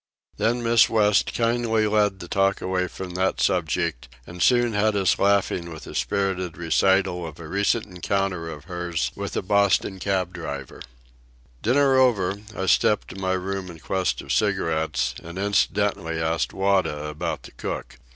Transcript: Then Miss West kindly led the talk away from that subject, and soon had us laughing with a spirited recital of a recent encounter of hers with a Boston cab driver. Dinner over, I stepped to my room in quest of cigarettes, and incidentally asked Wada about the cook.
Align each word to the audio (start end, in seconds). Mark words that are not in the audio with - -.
Then 0.37 0.63
Miss 0.63 0.89
West 0.89 1.31
kindly 1.31 1.85
led 1.85 2.17
the 2.21 2.27
talk 2.27 2.59
away 2.59 2.87
from 2.87 3.11
that 3.11 3.39
subject, 3.39 4.09
and 4.25 4.41
soon 4.41 4.73
had 4.73 4.95
us 4.95 5.19
laughing 5.19 5.69
with 5.71 5.85
a 5.85 5.93
spirited 5.93 6.57
recital 6.57 7.27
of 7.27 7.39
a 7.39 7.47
recent 7.47 7.85
encounter 7.85 8.49
of 8.49 8.63
hers 8.63 9.11
with 9.13 9.37
a 9.37 9.43
Boston 9.43 9.99
cab 9.99 10.33
driver. 10.33 10.81
Dinner 11.61 11.97
over, 11.99 12.37
I 12.57 12.65
stepped 12.65 13.09
to 13.09 13.19
my 13.19 13.33
room 13.33 13.69
in 13.69 13.77
quest 13.77 14.21
of 14.21 14.33
cigarettes, 14.33 15.13
and 15.21 15.37
incidentally 15.37 16.19
asked 16.19 16.51
Wada 16.51 17.05
about 17.07 17.43
the 17.43 17.51
cook. 17.51 17.97